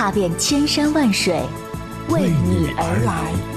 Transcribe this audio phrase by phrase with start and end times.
[0.00, 1.42] 踏遍千山万水，
[2.08, 3.49] 为你而来。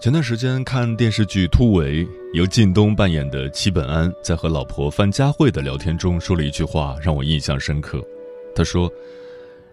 [0.00, 8.02] 前段时间看电视剧《突围》，由靳东扮演的齐本安在和老婆范佳慧的聊天中说了一句话，让我印象深刻。
[8.54, 8.90] 他说：“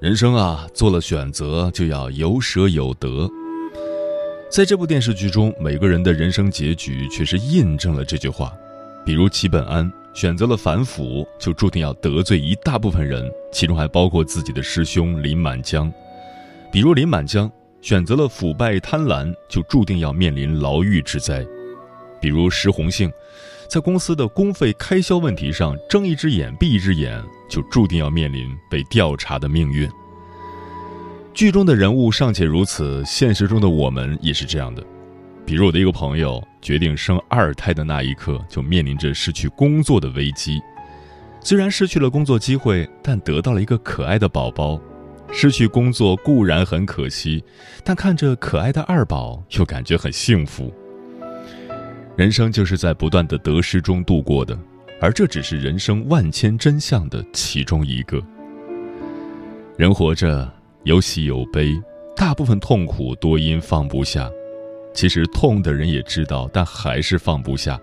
[0.01, 3.25] 人生啊，做了选择就要有舍有得。”
[4.51, 8.51] 在这部电视剧中，每个人的人生结局却是印证了这句话。
[9.05, 15.89] 比如齐本安选择了反腐，就注定要得罪一大部分人，其中还包括自己的师兄林满江。
[16.69, 17.49] 比如林满江。
[17.81, 21.45] 选择了腐败贪婪，就注定要面临牢狱之灾。
[22.19, 23.11] 比如石红杏，
[23.69, 29.89] 在公司的公费开销问题上睁一只眼闭一只眼，就注定要面临被调查的命运。
[31.33, 34.83] 剧中的人物尚且如此，现实中的我们也是这样的。
[35.45, 40.59] 比如我的一个朋友决定生二胎的那一刻，就面临着失去工作的危机。
[41.39, 44.81] 虽然失去了工作机会，但得到了一个可爱的宝宝。
[45.31, 47.43] 失去工作固然很可惜，
[47.83, 50.73] 但看着可爱的二宝，又感觉很幸福。
[52.15, 54.57] 人生就是在不断的得失中度过的，
[54.99, 58.19] 而这只是人生万千真相的其中一个。
[59.77, 60.51] 人活着
[60.83, 61.79] 有喜有悲，
[62.15, 64.27] 大部分痛苦多因放不下。
[64.95, 67.79] 其实痛的人也知道，但还是放不下，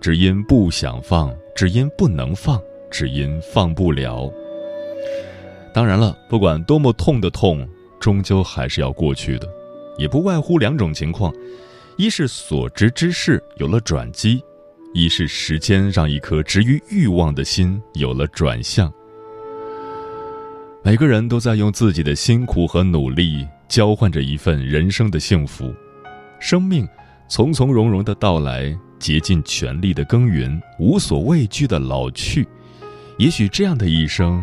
[0.00, 2.58] 只因不想放，只因不能放，
[2.90, 4.32] 只因放不了。
[5.76, 7.68] 当然了，不管多么痛的痛，
[8.00, 9.46] 终究还是要过去的，
[9.98, 11.30] 也不外乎两种情况：
[11.98, 14.42] 一是所执之事有了转机，
[14.94, 18.90] 一是时间让一颗执于欲望的心有了转向。
[20.82, 25.74] 每个人都在用自己的辛苦和努力交换着一份人生的幸福，
[26.40, 26.88] 生命
[27.28, 32.48] 从从容容的到来，竭尽全力的耕耘，无所畏惧的老去。
[33.18, 34.42] 也许这样的一生。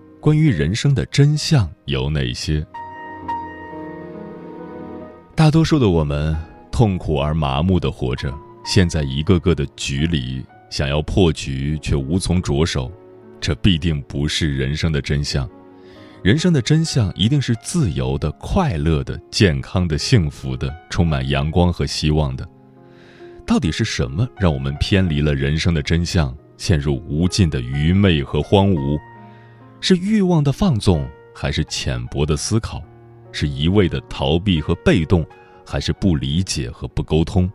[0.21, 2.63] 关于人生的真相有哪些？
[5.33, 6.37] 大多数的我们
[6.71, 8.31] 痛苦而麻木的活着，
[8.63, 12.91] 陷在一个个的局里，想要破局却无从着手，
[13.39, 15.49] 这必定不是人生的真相。
[16.21, 22.47] 人生的真相一定是自由的、快乐的、健康的、幸福的、充满阳光和希望的。
[23.43, 28.99] 到底是什么让我们偏离了人生的真相，陷入无尽的愚昧和荒芜？
[29.81, 31.05] 是欲望的放纵，
[31.35, 32.81] 还是浅薄的思考？
[33.31, 35.25] 是一味的逃避和被动，
[35.65, 37.51] 还是不理解和不沟通？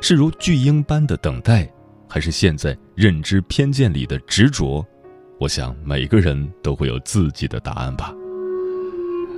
[0.00, 1.70] 是如巨婴般的等待，
[2.08, 4.84] 还是陷在认知偏见里的执着？
[5.38, 8.12] 我想每个人都会有自己的答案吧。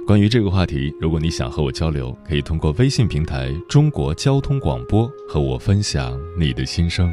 [0.07, 7.13] 关于这个话题，如果你想和我交流，可以通过微信平台“中国交通广播”和我分享你的心声。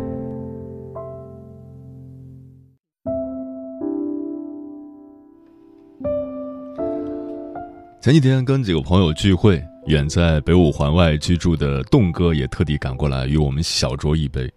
[8.01, 14.51] 前几天跟几个朋友聚会，远在北五环外居住的栋哥也特地赶过来与我们小酌一杯。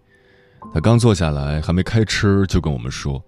[0.73, 3.23] 他刚坐下来，还没开吃，就跟我们说：“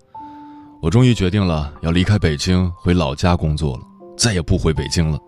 [0.81, 3.84] 我终于决定了，要离开北京，回老家工作了，
[4.18, 5.19] 再也不回北京了。”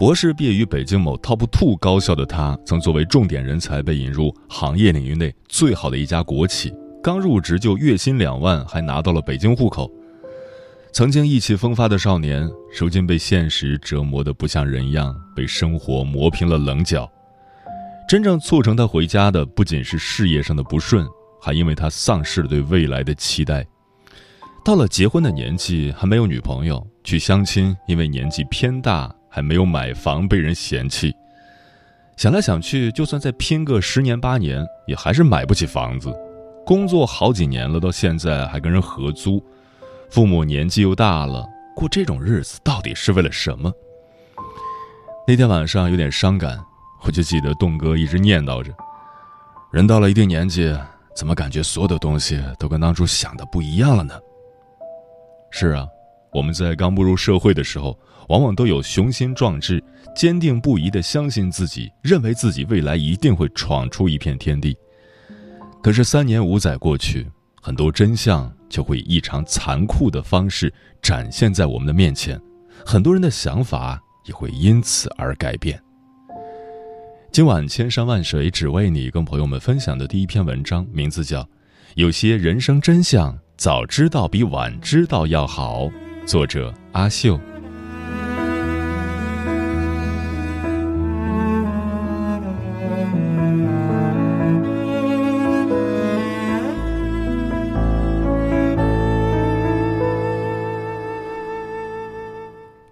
[0.00, 6.72] 博士毕业于北京某 Top Two 高校的他，曾作为重点人才被引入行业领域内最好的一家国企，
[7.02, 9.90] 刚入职就月薪两万，还拿到了北京户口。
[10.92, 17.08] 曾经意气风发的少年，如今被现实折磨得不像人样，被生活磨平了棱角。
[18.08, 21.06] 真正促成他回家的，不仅是事业上的不顺，
[21.40, 23.64] 还因为他丧失了对未来的期待。
[24.64, 31.14] 到了结婚的年纪，还没有女朋友；去相亲，因为年纪偏大，还没有买房，被人嫌弃。
[32.16, 36.12] 想来想去，就算再拼个十年八年，也还是买不起房子。
[36.66, 39.42] 工作好几年了，到现在还跟人合租。
[40.10, 41.46] 父母年纪又大了，
[41.76, 43.72] 过这种日子到底是为了什么？
[45.26, 46.58] 那天晚上有点伤感，
[47.02, 48.72] 我就记得栋哥一直念叨着
[49.70, 50.74] ：“人到了一定年纪，
[51.14, 54.14] 怎么感觉所有的东西都跟当初想的不一样了呢？”
[55.52, 55.86] 是啊，
[56.32, 59.82] 我们在刚步入社会的时候，往往都有雄心壮志，
[60.16, 64.76] 坚定不移的相信自己，认为自己未来一定会闯出一片天地。
[65.82, 68.50] 可是三年五载过去，很多真相。
[68.68, 72.40] 就会以异常残酷的方式展现在我们的面前，
[72.84, 75.80] 很多人的想法也会因此而改变。
[77.30, 81.42] 今晚千山万水只为你，跟朋友们分享的第一篇文章，名字叫
[81.94, 85.84] 《有些人生真相早知道比晚知道要好》，
[86.26, 87.38] 作者阿秀。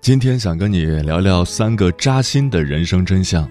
[0.06, 3.50] 今天想跟你聊聊三个扎心的人生真相，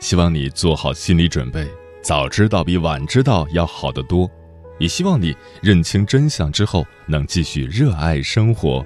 [0.00, 1.66] 希望你做好心理准备，
[2.02, 4.30] 早知道比晚知道要好得多。
[4.78, 8.84] 也希望你认清真相之后能继续热爱生活。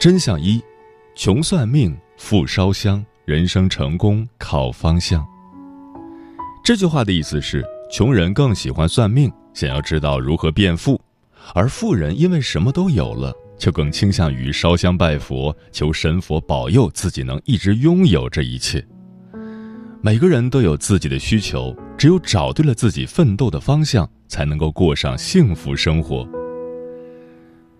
[0.00, 0.62] 真相一：
[1.14, 5.22] 穷算命，富烧香，人生成功靠方向。
[6.64, 10.98] 这句话的意思是，穷人更喜欢算命，想要知道如何变富，
[11.52, 13.30] 而富人因为什么都有了。
[13.58, 18.82] 就更倾向于烧香拜佛，求神佛保佑自己能一直拥有这一切。
[20.00, 26.26] 每个人都有自己的需求，只有找对了自己奋斗的方向，才能够过上幸福生活。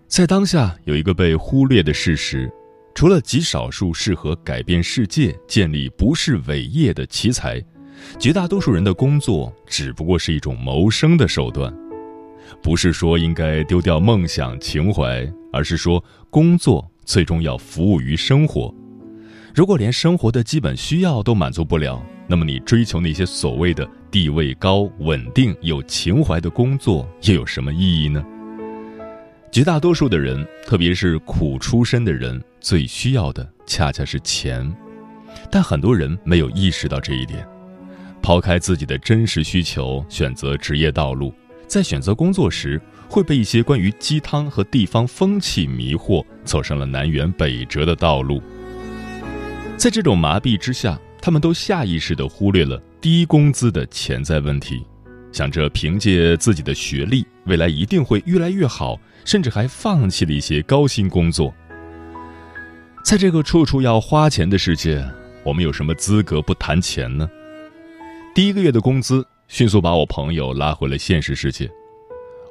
[0.07, 2.51] 在当下，有一个被忽略的事实：
[2.93, 7.63] 除了极少数适合改变世界、建立不是伟业的奇才，
[8.19, 11.73] 绝大多数人的工作只不过是一种谋生的手段。
[12.61, 18.73] 不是说应该丢掉梦想情怀，而是说工作最终要服务于生活。
[19.55, 28.23] 如果连生活的基本需要都满足不了，那么你追求那些所谓的地位高、稳定、有情怀的工作又有什么意义呢？
[29.51, 34.71] 绝大多数的人，特别是苦出身的人，最需要的恰恰是钱，
[35.49, 37.43] 但很多人没有意识到这一点，
[38.21, 41.33] 抛开自己的真实需求，选择职业道路。
[41.69, 48.41] 在选择工作时，会被一些关于鸡汤和地方风气迷惑，走上了南辕北辙的道路。
[49.77, 54.83] 在这种麻痹之下，他们都下意识地忽略了低工资的潜在问题，
[55.31, 61.53] 想着凭借自己的学历，未来一定会越来越好，甚至还放弃了一些高薪工作。
[63.05, 65.07] 在这个处处要花钱的世界，
[65.43, 67.29] 我们有什么资格不谈钱呢？
[68.33, 69.23] 第一个月的工资。
[69.49, 71.67] 迅速把我朋友拉回了现实世界。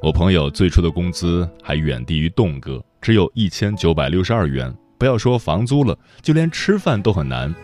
[0.03, 4.75] 我朋友最初的工资还远低于栋哥，只有一千九百六十二元。
[4.99, 7.55] 不要说房租了，就连吃饭都很难。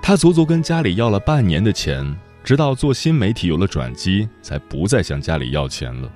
[0.00, 6.08] 他足足跟家里要了半年的钱，直到做新媒体有了转机，才不再向家里要钱了。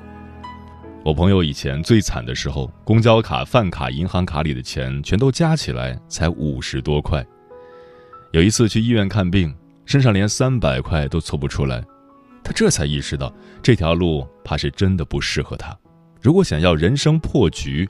[1.04, 7.26] 我朋友以前最惨的时候，公交卡、饭卡、银行卡里的钱全都加起来才五十多块。
[8.30, 9.52] 有一次去医院看病，
[9.84, 11.84] 身上连三百块都凑不出来。
[12.48, 13.30] 他这才意识到，
[13.62, 15.76] 这条路怕是真的不适合他。
[16.18, 17.86] 如果想要人生破局，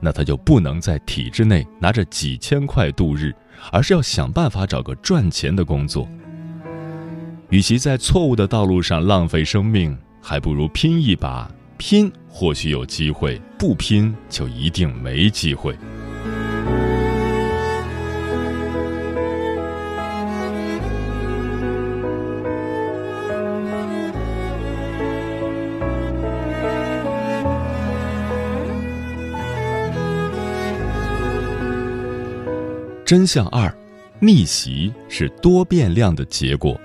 [0.00, 3.34] 那他就不能在体制内拿着几千块度日，
[3.70, 6.06] 而是要想办法找个赚钱的工作。
[7.48, 11.50] 与其在错误的道路上浪费生命，还不如拼一把。
[11.78, 15.74] 拼或许有机会，不拼就一定没机会。
[33.04, 33.72] 真相二：
[34.20, 36.80] 逆袭是多变量的结果。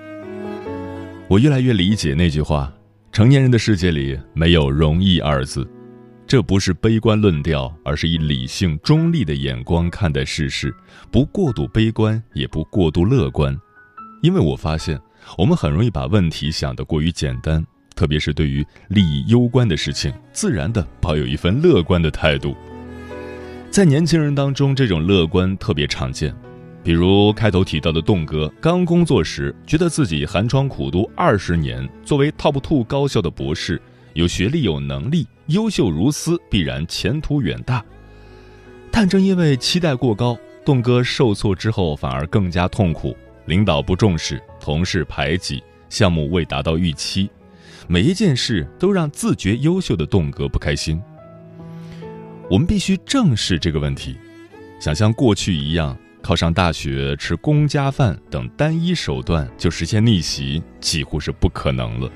[1.28, 2.74] 我越来越理解那句话：
[3.12, 5.68] 成年人的世界里没有容易二字。
[6.26, 10.76] 这不是悲观论调，而是以理性中立的眼光看待世事，
[11.12, 13.58] 不过度悲观，也不过度乐观。
[14.22, 15.00] 因为我发现，
[15.38, 22.58] 我们很容易把问题想得过于简单，特别是对于利益攸关的事情，自然的抱有一份乐观的态度。
[23.70, 26.34] 在年轻人当中，这种乐观特别常见，
[26.84, 33.80] 比如开头提到的栋哥，刚工作时觉得自己寒窗苦读二十年，作为 top two 高校的博士，
[34.14, 37.86] 有学历有能力，优秀如斯，必然前途远大。
[38.90, 47.30] 但正因为期待过高，栋哥受挫之后反而更加痛苦，领导不重视，同事排挤，项目未达到预期，
[47.88, 51.00] 每一件事都让自觉优秀的栋哥不开心。
[52.50, 54.16] 我们必须正视这个问题，
[54.80, 62.10] 想像过去一样考上大学、吃公家饭等单一手段就实现逆袭，几乎是不可能了。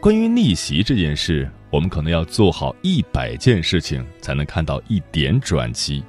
[0.00, 6.04] 关于逆袭这件事，我们可能要做好一百件事情，才能看到一点转机。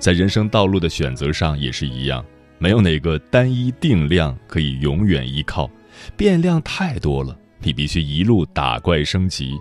[0.00, 2.24] 在人生道路的选择上也是一样，
[2.58, 5.70] 没有哪个单一定量可以永远依靠，
[6.16, 9.54] 变量太多了，你必须一路打怪升级。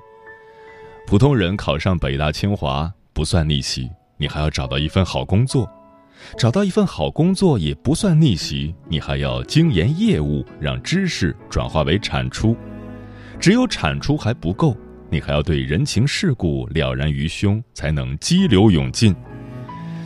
[1.06, 5.66] 普通人考上北大清华不算逆袭，你还要找到一份好工作；
[6.38, 12.56] 找到一份好工作也不算逆袭，你还要精研业务，让知识转化为产出。
[13.40, 14.76] 只有产出还不够，
[15.10, 19.14] 你还要对人情世故了然于胸，才能激流勇进。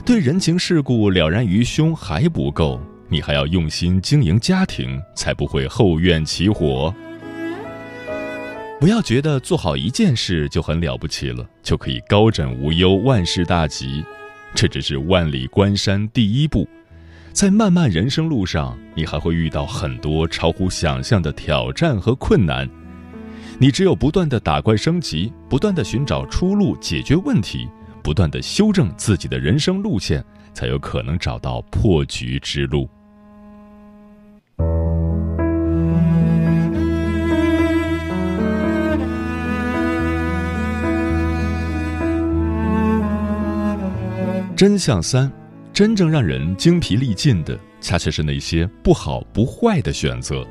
[0.04, 6.94] 对人情世故了然于胸还不够，你还要用心经营家庭，才不会后院起火。
[8.80, 14.06] 不要觉得做好一件事就很了不起了，就可以高枕无忧、万事大吉。
[14.54, 16.68] 这只是万里关山第一步，
[17.32, 22.70] 在漫漫人生路上，你还会遇到很多超乎想象的挑战和困难。
[23.58, 27.68] 你只有不断的打怪升级，不断的寻找出路、解决问题，
[28.04, 32.88] 不断的修正自己的人生路线，才有可能找到破局之路。
[44.58, 45.32] 真相三：
[45.72, 50.44] 真正让人精疲力尽的，恰恰是那些不好不坏的选择。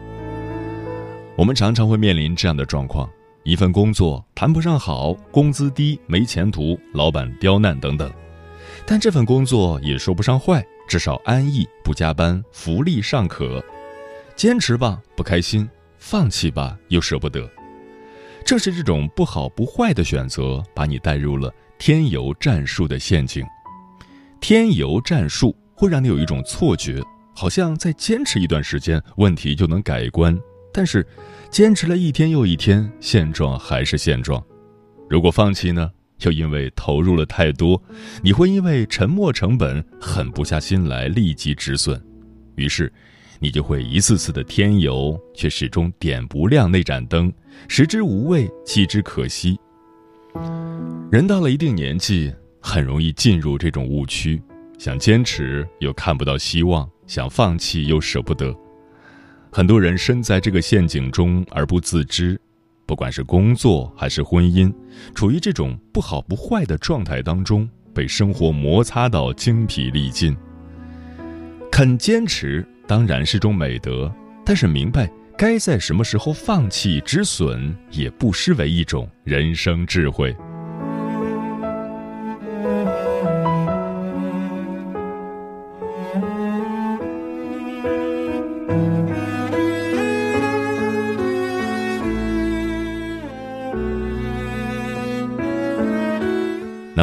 [1.37, 3.11] 我们常常会面临这样的状况：
[3.43, 8.09] 一份工作谈不上好，工资低，没前途，老板刁难等等；
[8.87, 13.61] 但这份工作也说不上坏，至少安逸，不加班，福利尚可。
[14.37, 17.45] 坚持吧，不开心；放弃吧，又舍不得。
[18.45, 23.45] 正是这种不好不坏的选择，把你带入了添油战术的陷阱。
[24.41, 27.03] 添油战术会让你有一种错觉，
[27.35, 30.39] 好像再坚持一段时间，问题就能改观。
[30.73, 31.07] 但是，
[31.51, 34.43] 坚持了一天又一天，现状还是现状。
[35.09, 35.91] 如果放弃呢？
[36.23, 37.79] 又因为投入了太多，
[38.23, 42.03] 你会因为沉没成本狠不下心来立即止损，
[42.55, 42.91] 于是，
[43.39, 47.31] 你就会一次次的添油，却始终点不亮那盏灯，
[47.69, 49.59] 食之无味，弃之可惜。
[51.13, 52.33] 人到了一定年纪。
[52.67, 54.43] 很容易进入这种误区，
[54.77, 58.53] 想坚持又看不到希望，想放弃又舍不得。
[59.53, 62.39] 很多人身在这个陷阱中而不自知，
[62.85, 64.75] 不管是工作还是婚姻，
[65.15, 70.37] 处于这种不好不坏的状态当中，被生活摩擦到精疲力尽。
[71.71, 74.13] 肯坚持当然是种美德，
[74.45, 75.09] 但是明白
[75.39, 80.37] 该在什么时候放弃止损，也不失为一种人生智慧。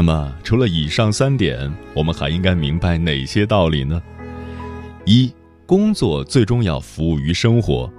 [0.03, 4.03] 那么，除了以上三点，我们还应该明白哪些道理呢？
[5.05, 5.33] 一、
[5.65, 7.89] 工作最终要服务于生活。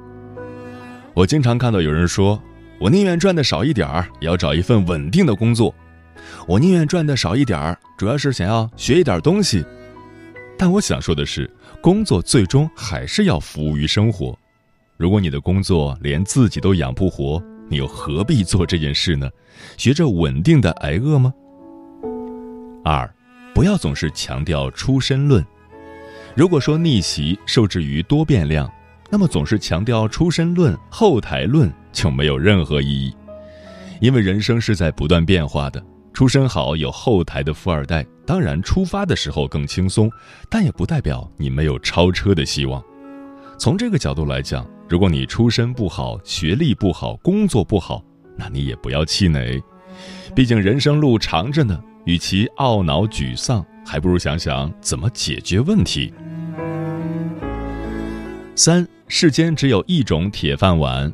[1.14, 2.38] 我经常看到有人说
[2.78, 5.74] ：“我宁愿赚的少一点儿，也要找一份稳定的工作。”
[6.46, 9.64] 我宁愿赚的少一点儿，主要是想要学一点东西。
[10.58, 14.38] 但我想说的是，工作最终还是要服务于生活。
[14.98, 19.26] 如果你的工作连自己都养不活，你又何必做这件事呢？
[19.78, 21.32] 学着稳定的挨饿吗？
[22.84, 23.10] 二，
[23.54, 25.42] 不要总是强调出身论。
[26.34, 28.70] 如果说逆袭受制于多变量，
[29.10, 33.16] 那么总是强调出身论、后台论就没有任何意义。
[34.02, 40.10] 因为人生是在不断变化的，出身好有后台的富二代，当然出发的时候更轻松，
[40.50, 42.84] 但也不代表你没有超车的希望。
[43.58, 48.04] 从这个角度来讲，如果你出身不好、学历不好、工作不好，
[48.36, 49.62] 那你也不要气馁，
[50.34, 51.80] 毕竟人生路长着呢。
[52.04, 56.12] 与其懊恼沮丧，还不如想想怎么解决问题。
[58.54, 61.12] 三，世间只有一种铁饭碗，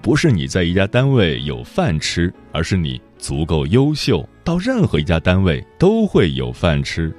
[0.00, 7.14] 不是你在一家单位有饭吃，而是你足够优秀，到任何一家单位都会有饭吃。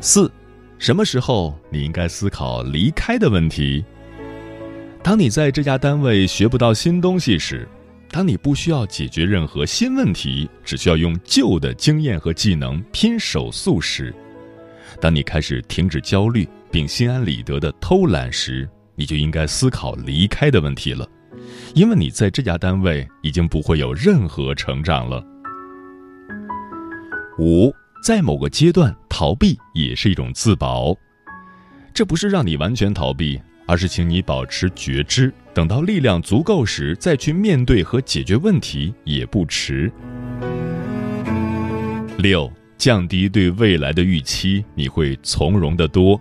[0.00, 0.30] 四，
[0.78, 3.84] 什么时候你应该思考离开的问题？
[5.02, 7.66] 当你在这家单位学不到新东西时，
[8.10, 14.14] 当你不需要解决任何新问题，只需要用旧的经验和技能拼手速时，
[15.00, 16.48] 当你开始停止焦虑。
[16.72, 21.04] 并心安理得的偷懒时，你就应该思考离开的问题了，
[21.74, 25.20] 因为你在这家单位已经不会有任何成长了。
[27.40, 27.74] 五，
[28.04, 30.94] 在某个阶段逃避也是一种自保，
[31.92, 39.88] 这不是让你完全逃避，而是请你保持觉知，等到力量足够时再去面对和解决问题也不迟。
[42.18, 46.20] 六，降低对未来的预期，你会从容的多。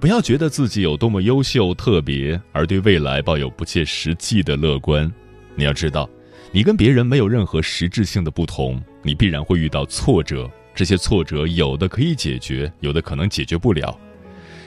[0.00, 5.12] 不要觉得自己有多么优秀、特别，而对未来抱有不切实际的乐观。
[5.56, 6.08] 你要知道，
[6.52, 10.50] 你跟别人没有任何实质性的不同，你必然会遇到挫折。
[10.74, 13.94] 这些挫折有的可以解决，有的可能解决不了。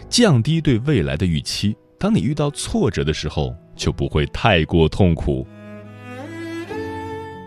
[0.10, 5.46] 降低对未来的预期，当你遇到挫折的时候，就不会太过痛苦。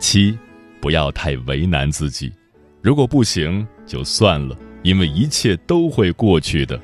[0.00, 0.38] 七，
[0.80, 2.32] 不要太为难自己。
[2.80, 6.80] 如果不行，就算了，因为一切都会过去的。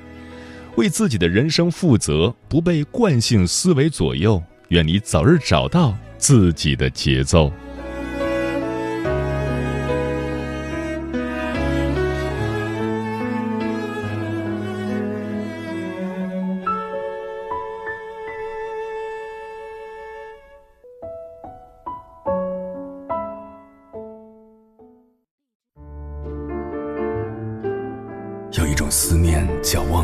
[0.76, 4.42] 为自己的人生负责，不被惯性思维左右。
[4.68, 7.52] 愿你早日找到自己的节奏。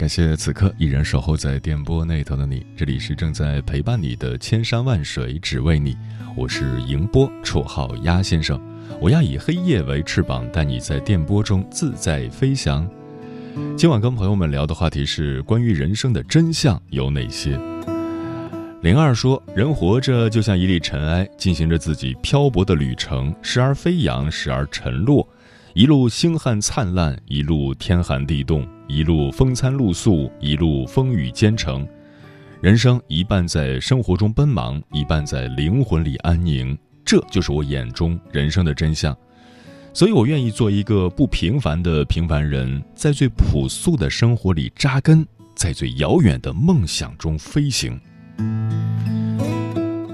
[0.00, 5.94] 感谢此刻依然守候在电波那头的你，这里是正在陪伴你的千山万水只为你，
[6.34, 8.58] 我是迎波，绰号鸭先生。
[8.98, 12.88] 我要以黑夜为翅膀，带你在电波中自在飞翔。
[13.76, 17.60] 今晚跟朋友们聊的话题是关于人生的真相有哪些。
[18.80, 25.28] 零二说，人活着就像一粒尘埃，进行着自己漂泊的旅程，时而飞扬，时而沉落。
[25.72, 31.86] 一路星汉灿烂，一路天寒地冻，一路风餐露宿，一路风雨兼程。
[32.60, 36.76] 人生一半在生活中奔忙，一半在灵魂里安宁。
[37.04, 39.16] 这就是我眼中人生的真相。
[39.94, 47.96] 所以我愿意做一个不平凡的平凡人，在最朴素的生活里扎根，在最遥远的梦想中飞行。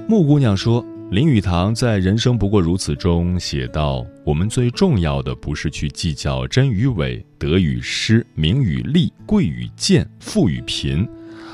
[0.07, 0.85] 木姑娘说。
[1.09, 11.09] 林语堂在《人生不过如此》中写道：“我们最重要的不是去计较真与伪、得与失、名与利、贵与贱、富与贫，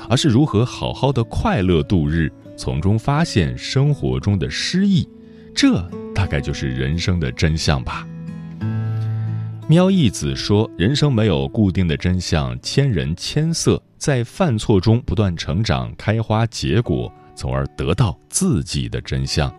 [0.09, 5.07] 而是如何好好的快乐度日，从中发现生活中的诗意。
[5.53, 8.07] 这大概就是人生的真相吧。”
[9.69, 19.53] 喵义子说：“人生没有固定的真相，千人千色，在犯错中不断成长，开花结果。”从而得到自己的真相。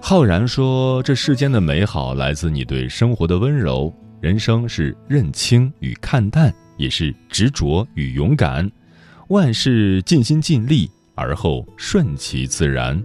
[0.00, 3.92] 浩然说：“这世间的美好来自你对生活的温柔。
[4.20, 8.70] 人生是认清与看淡，也是执着与勇敢。
[9.28, 13.02] 万事尽心尽力，而后顺其自然。”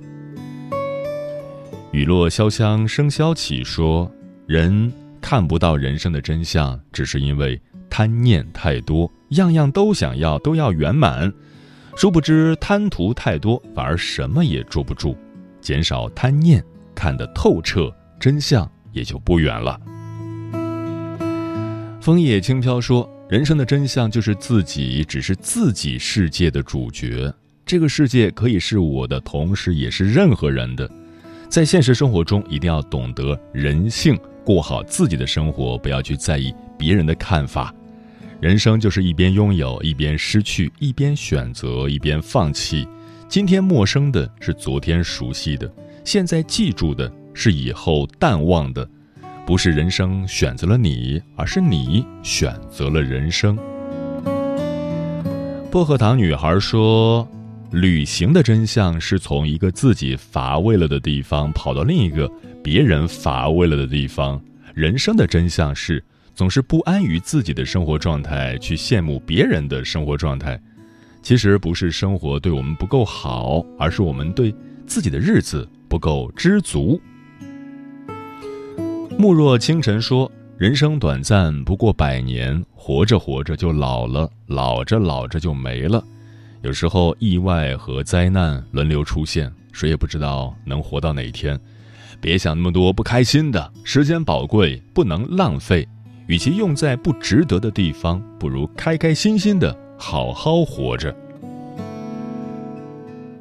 [1.92, 4.12] 雨落潇湘笙箫起说，
[4.46, 11.34] 人看不到人生的真相，只是因为贪念太多，样样都想要，都要圆满。
[11.96, 15.18] 殊不知贪图太多，反而什么也捉不住。
[15.62, 16.64] 减少贪念，
[16.96, 19.80] 看得透彻，真相也就不远了。
[22.00, 27.32] 枫叶轻飘说：“人生的真相就是自己只是自己世界的主角，
[27.66, 30.90] 这个世界可以是我的，同时也是任何人的。
[31.50, 37.74] 在现实生活中，一定要懂得人性，过好自己的生活，不要去在意别人的看法。
[38.40, 42.88] 人生就是一边拥有，一边失去，一边选择，一边放弃。
[43.28, 45.70] 今天陌生的是昨天熟悉的，
[46.06, 48.88] 现在记住的是以后淡忘的。”
[49.46, 53.58] 不是人生选择了你，而是你选择了人生。
[55.72, 57.28] 薄荷糖女孩说
[57.74, 62.32] ：“旅行的真相是从一个自己乏味了的地方跑到另一个
[62.64, 64.40] 别人乏味了的地方。
[64.76, 66.02] 人生的真相是
[66.40, 70.58] 总是不安于自己的生活状态，去羡慕别人的生活状态。
[71.22, 74.56] 其实不是生活对我们不够好，而是我们对
[74.88, 76.98] 自己的日子不够知足。”
[79.20, 82.64] 暮若清晨说：“人生短暂，不过百年。
[82.74, 86.02] 活着活着就老了，老着老着就没了。
[86.62, 91.60] 有时候意外和灾难轮流出现，谁也不知道能活到哪天。
[92.22, 95.86] 别想那么多不开心的，时间宝贵，不能浪费。
[96.30, 101.14] 与其用在不值得的地方，不如开开心心的好好活着。”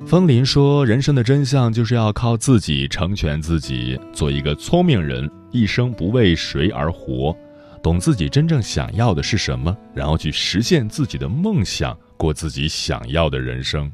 [0.06, 7.36] 风林说：“人生的真相就是要靠自己成全自己，做一个聪明人，一生不为谁而活，
[7.82, 13.92] 懂自己真正想要的是什么，然后去实现自己的梦想，过自己想要的人生。”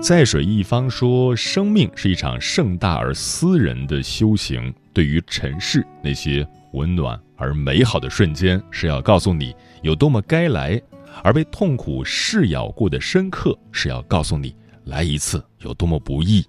[0.00, 10.80] 在水一方说：“生命是一场盛大而私人的修行，对于尘世那些温暖而美好的瞬间，是要告诉你有多么该来。”
[11.22, 14.52] 而被痛苦噬咬过的深刻，是要告诉你，
[14.86, 16.44] 来一次有多么不易。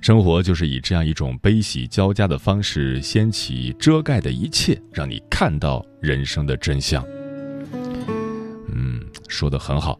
[0.00, 7.04] 生活就是以这样一种悲喜交加的方式，掀起遮盖的一切，让你看到人生的真相。
[8.72, 9.98] 嗯，说的很好。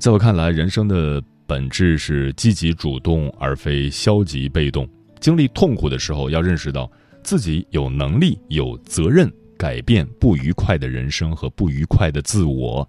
[0.00, 4.88] 在我看来，人生的本质是积极主动，而非消极被动。
[5.22, 6.90] 经历痛苦的时候，要认识到
[7.22, 9.32] 自己有能力、有责任。
[9.56, 12.88] 改变不愉快的人生和不愉快的自我，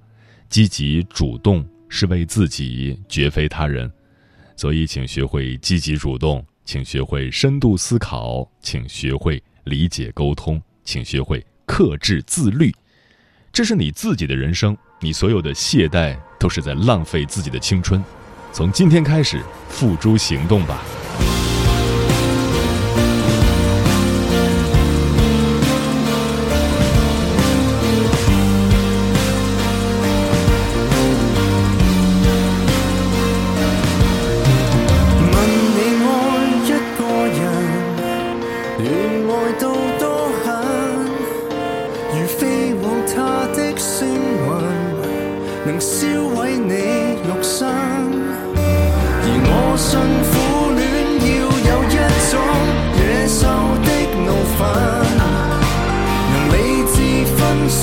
[0.50, 3.92] 积极主动是为自己，绝非他人。
[4.58, 12.74] 所以，请学会积极主动，请学会深度思考，请学会理解沟通，请学会克制自律。
[13.52, 18.04] 这是你自己的人生，你所有的懈怠都是在浪费自己的青春。
[18.52, 20.84] 从今天开始，付诸行动吧。
[45.74, 46.06] 能烧
[46.36, 49.90] 毁你肉身而我信
[50.30, 50.32] 苦
[50.78, 50.82] 恋
[51.26, 51.98] 要有一
[52.30, 52.34] 种
[53.00, 53.42] 野兽
[53.82, 53.90] 的
[54.22, 54.60] 怒愤
[56.30, 56.56] 能理
[56.94, 56.96] 智
[57.34, 57.82] 分析